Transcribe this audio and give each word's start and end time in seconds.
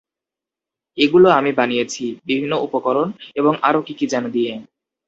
এগুলো 0.97 1.27
আমি 1.31 1.51
বানিয়েছি, 1.53 2.03
বিভিন্ন 2.25 2.53
উপকরণ 2.67 3.07
এবং 3.35 3.53
আরো 3.61 3.79
কি 3.81 3.93
কি 3.93 4.05
যেনো 4.07 4.29
দিয়ে। 4.29 4.53